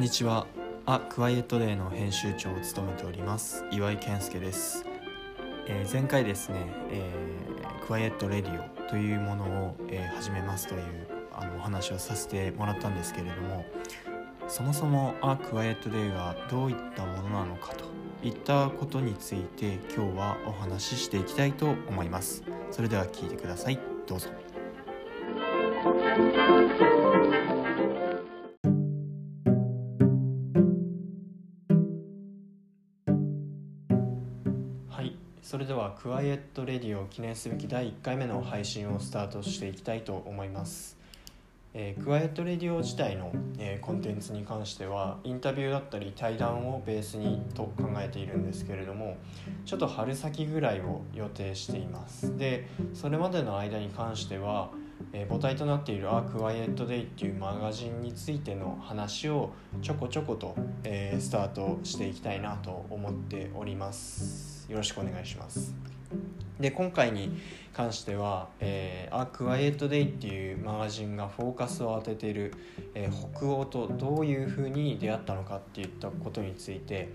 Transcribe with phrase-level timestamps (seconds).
[0.00, 0.46] んにちは。
[0.86, 4.86] あ、クワイエットデーの編集長を務めております岩井健介です。
[5.66, 10.80] えー前回ですね、えークワイエットレディオというものを、えー始めますという
[11.34, 13.66] あのお話をさせてもらったんですけれども、
[14.48, 17.84] そもそもあ、クワイエットデーがどういったものなのかと
[18.26, 22.42] いったことについて今日はお話ししていきたいと思います。
[22.70, 23.78] それでは聞いてください。
[24.06, 24.30] どうぞ。
[35.50, 40.96] それでは quiet radio を記念すべき第1回目の配信をスタートしていきたいと思います。
[41.74, 49.16] えー quiet radio 自体の、えーコンテンツに関してはインタビューだったり対談をベースにと考えているんですけれども
[49.64, 54.70] ちょっと春先ぐらいを予定していますでそれまでの間に関しては、
[55.12, 59.50] え母体となっている「a quiet day」っていうマガジンについての話を
[59.82, 64.70] ちょこちょこと、えスタートしていきたいなと思っております。
[64.70, 65.99] よろしくお願いします。
[66.60, 67.38] で今回に
[67.72, 72.52] 関しては「え、アークワイエットデイ」っていうマガジンがフォーカスを当てている、
[72.94, 77.08] えー北欧とどういうふうに出会ったのかっていったことについて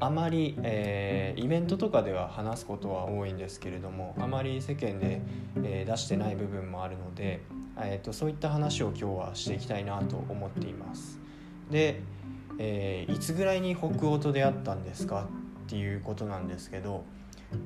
[0.00, 5.20] あまり、えーイベントとかでは話すことは多いんですけれどもあまり世間で、
[5.62, 7.40] えー出してない部分もあるので、
[7.78, 11.20] えー、とそういった話を今日はしていきたいなと思っています。
[11.70, 12.00] で、
[12.58, 15.28] えいつぐらいに北欧と出会ったんですか
[15.66, 17.04] っていうことなんですけど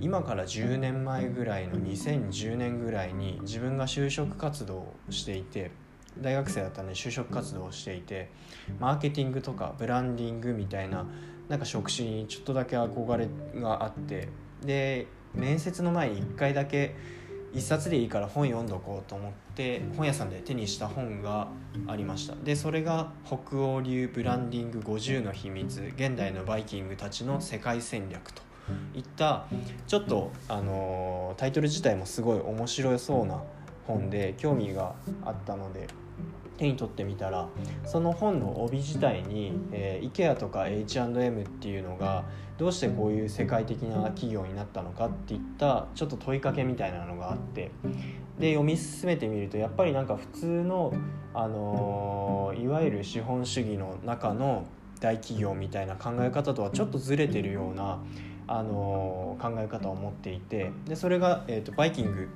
[0.00, 5.70] 今から10年前ぐらいの2010年ぐらいに自分が就職活動をしていて
[6.18, 8.30] 大学生だったんで就職活動をしていて
[8.78, 11.06] マーケティングとかブランディングみたいな
[11.48, 13.28] なんか職種にちょっとだけ憧れ
[13.60, 14.28] があって
[14.64, 16.94] で面接の前に1回だけ
[17.52, 21.48] 一冊でいいから本読んどこうと思って本屋さんで手にした本が
[21.88, 22.36] ありました。
[22.36, 28.49] でそれが北欧流ブランディング50の秘密現代のバイキングたちの世界戦略と。
[28.94, 29.46] いった
[29.86, 33.42] ちょっと、あのタイトル自体もすごい面白そうな
[33.86, 34.94] 本で興味が
[35.24, 35.88] あったので
[36.58, 37.48] 手に取ってみたら
[37.86, 42.24] その本の帯自体に、えー、IKEA とか H&M っていうのが
[42.58, 47.70] どうしてこういう世界的な企業になったのかっていったちょっと問いかけみたいなのがあって
[48.38, 50.92] で読み進めてみるとやっぱりなんか普通の、
[51.32, 54.66] あのーいわゆる資本主義の中の
[55.00, 58.00] 大企業みたいな考え方とはちょっとずれてるような、
[58.52, 62.28] あの考え方を持っていてでそれが、えー、とバイキング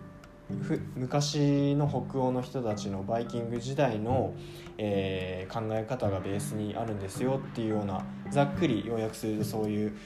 [0.94, 4.32] 昔の北欧の人たちのバイキング時代の、
[4.78, 9.96] えー考え方がベースにあるんですよっていうようなざっくり要約するとそういう、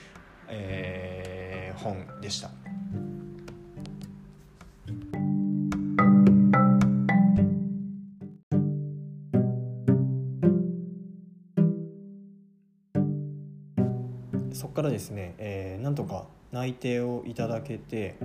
[0.49, 2.51] えー本でした。
[14.53, 18.17] そこからですね、えーなんとか内定をいただけて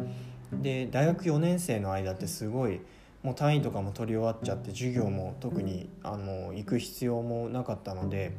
[0.54, 2.80] で大学4年生の間ってすごい
[3.22, 8.34] もう単位とかも取り終わっちゃって授業も特にあの行く必要もなかったので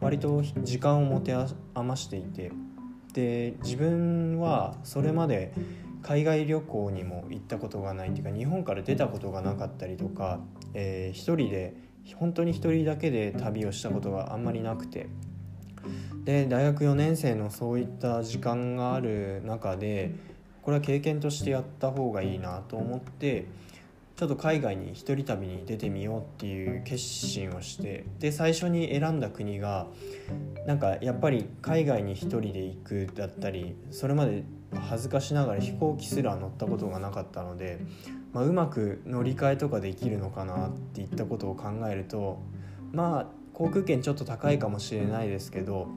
[0.00, 1.34] 割と時間を持て
[1.74, 2.52] 余していて
[3.12, 5.52] で自分はそれまで
[6.02, 10.38] 海外旅行にも行ったことがないっていうか日本から出たことがなかったりとか、
[10.74, 11.74] えー一人で
[12.14, 15.08] 本当に一人だけで旅をしたことがあんまりなくて
[16.24, 20.14] で大学4年生のそういった時間がある中で
[20.62, 23.46] これは経験としてやった方がいいなと思って
[24.18, 29.86] ちょっと海外に一人旅に出てみようっていう決心をしてで最初に選んだ国が
[30.66, 34.42] なんかやっぱり海外に一人で行くだったりそれまで
[34.74, 37.78] 恥ずかしながら飛行機すら乗ったことがなかったので、
[38.32, 42.42] まあ、うまく乗り換えとかできるのかなっていったことを考えると
[42.92, 45.88] まあ航空券ちょっと高いかもしれないですけど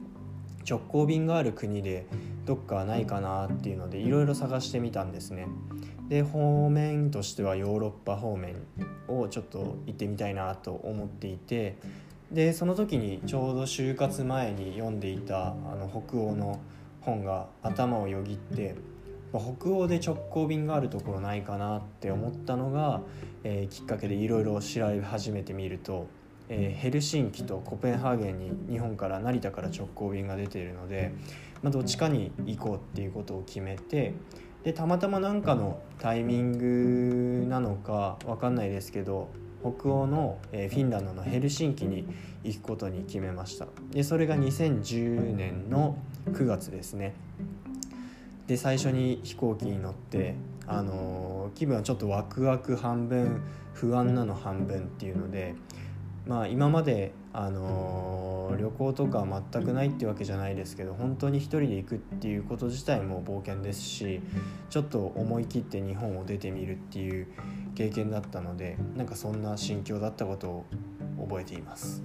[0.68, 2.06] 直行便がある国で
[2.44, 5.46] どっかないかなっていうのでいろいろ探してみたんですね。
[6.08, 8.56] で方面としてはヨーロッパ方面
[9.06, 11.76] をちょっと行ってみたいなと思っていて
[12.32, 16.60] でその時にちょうど就活前に読んでいたあの北欧の
[17.00, 18.74] 本が頭をよぎって
[19.32, 23.00] 北欧で直行便があるところないかなって思ったのが、
[23.44, 26.06] えーきっかけでいろいろ調べ始めてみると、
[26.48, 31.12] えーヘルシンキとコペンハーゲンに日本から成田から直行便が出ているので、
[31.62, 34.14] まあ、どっちかに行こうっていうことを決めて
[34.64, 39.28] でたまたま何かのタイミングなのかわかんないですけど
[39.62, 42.06] 北欧の、えーフィンランドのヘルシンキに
[42.42, 43.66] 行くことに決めました。
[43.92, 45.96] でそれが2010年の
[46.32, 47.14] 9月ですね。
[48.48, 50.34] で最初に飛行機に乗って、
[50.66, 53.42] あのー気分はちょっとワクワク半分
[53.74, 55.54] 不安なの半分っていうので
[56.26, 64.20] まあ、今まで、あの、旅行とか全くないってわけじゃないですけど本当に一人で行くっていうこと自体も冒険ですし
[64.70, 67.26] ちょっと思い切って日本を出てみるっていう
[67.74, 70.64] 経験だったのでなんかそんな心境だったことを
[71.28, 72.02] 覚えています。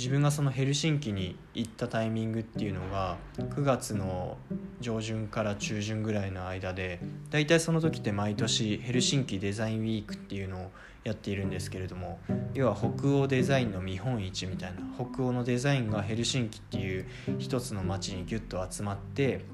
[0.00, 4.38] 自分がそのヘルシンキに行ったタイミングっていうのが9月の
[4.80, 10.70] 上旬から中旬ぐらいの間で大体その時って毎年ヘルシンキデザインウィークっていうのを
[11.04, 12.18] やっているんですけれども
[12.54, 17.06] 要は北欧デザインの見本市みたいな北欧のデザインがヘルシンキっていう
[17.38, 19.44] 一つの街にギュッと集まって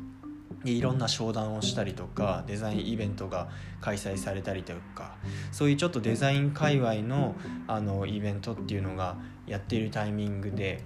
[0.63, 3.49] でいろんな商談をしたりとかデザインイベントが
[3.81, 5.17] 開催されたりとか
[5.51, 7.35] そういうちょっとデザイン界隈の
[7.67, 9.17] あのイベントっていうのが
[9.47, 10.83] やっているタイミングで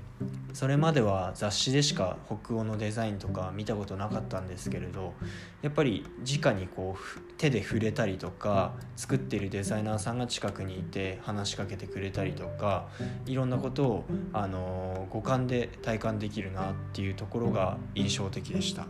[0.52, 5.14] それまでは雑誌でしか北欧のデザインとか見たことなかったんですけれど
[5.62, 12.88] やっぱり直にこう手で触れたりとか作ってるデザイナーさんが近くにいて話しかけてくれたりとか
[13.26, 18.86] いろんなことをあの五感で体感できるなっていうところが印象的でした。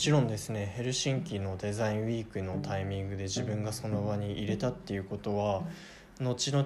[0.00, 5.62] ちろんですねヘルシンキのデザインウィークのタイミングで自分がその場に入れたっていうことは
[6.22, 6.64] 後々、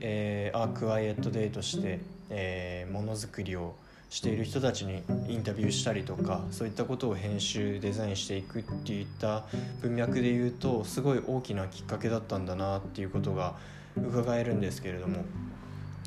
[0.00, 2.00] えー、アークアイエットデーとして、
[2.30, 3.74] え、ものづくりを
[4.10, 9.44] している人たちにインタビューしたりとかそういったことを編集デザインしていくっていった
[9.80, 13.54] 文脈で言うとすごい大きなきっかけだったんだなっていうことが
[13.96, 15.24] 伺えるんですけれども。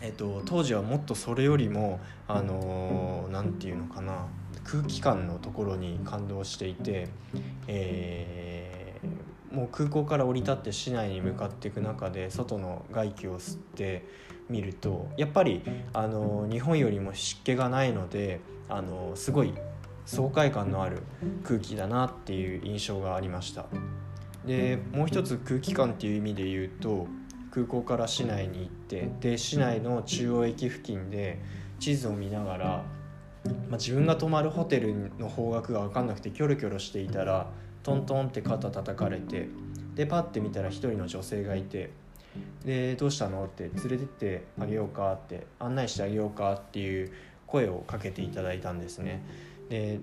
[0.01, 4.27] えっと、当時はもっとそれよりもあの何、ー、て言うのかな
[4.63, 7.07] 空気感のところに感動していて、
[7.67, 14.05] えー、もう空港から降り立って市内に向かっていく中で外の外気を吸って
[14.49, 15.61] みるとやっぱり
[15.93, 19.53] あの日本よりも湿気がないのであのすごい
[20.05, 21.03] 爽快感のある
[21.43, 23.65] 空気だなっていう印象がありました。
[24.45, 27.07] でもう一つ空気感っていう意味で言うと
[27.55, 31.39] 空港から市内に行ってで市内の中央駅付近で
[31.79, 32.83] 地図を見ながら
[33.69, 37.47] まあ、自分が泊まるホテルの方角が分かんなくてキョロキョロしていたら
[37.83, 39.47] トントンって肩叩かれて
[39.93, 41.91] でパッて見たら一人の女性がいて
[42.65, 43.45] でどうしたの？
[43.45, 47.11] って連れてってあげようかって案内してあげようかっていう
[47.47, 49.23] 声をかけていただいたんですね。
[49.69, 49.99] で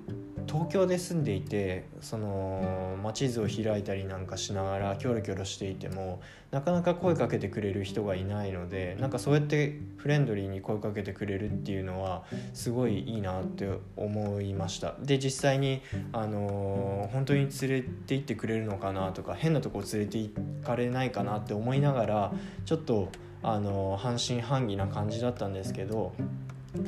[0.48, 6.20] 東京で住んでいてその、ま地図を開いたりなんかしながらキョロキョロしていても
[6.50, 14.94] なかなか声かけてくれる人がいないのでなんかそうやってフレンドリーに声かけてくれるっていうのはすごいいいなって思いました。
[15.00, 15.80] で実際に、
[16.12, 20.32] あの本当に連れて行ってくれるのかなとか変なとこ連れて行
[20.64, 22.32] かれないかなって思いながら
[22.64, 23.08] ちょっと、
[23.44, 26.12] あの半信半疑な感じだったんですけど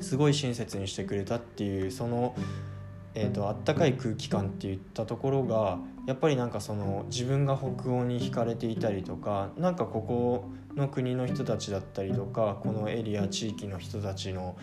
[0.00, 2.34] すごい親切にしてくれたっていうその、
[3.14, 14.56] えーと、あったかい空気感っていったところがやっぱりなんかその自分が北欧に惹かれていたりとか何かここの国の人たちだったりとかこのエリア地域の人たちの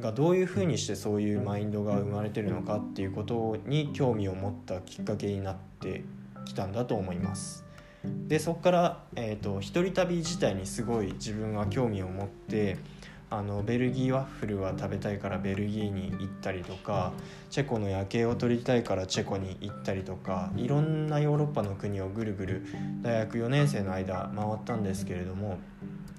[0.00, 6.04] がどういうふうにしてそういうマインドが生まれてるのかっていうことに興味を持ったきっかけになって
[6.44, 7.64] きたんだと思います。
[8.28, 12.76] でそこから、えーと一人旅自体にすごい自分は興味を持って
[13.28, 17.12] あのベルギーワッフルは食べたいからベルギーに行ったりとか
[17.50, 22.66] チェコの夜景を撮りたいからチェコに行ったりとかいろんなヨーロッパの国をぐるぐる
[23.02, 25.58] 大学4年生の間回ったんですけれども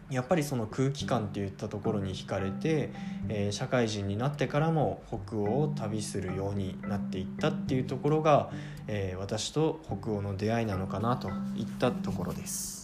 [0.09, 2.91] やっぱりその空気感っていったところに惹かれて、
[3.27, 8.49] えー、社会人になってからも北欧を旅するようになっていったっていうところが、
[8.87, 12.76] えー、私と北欧の出会いなのかなといったところです。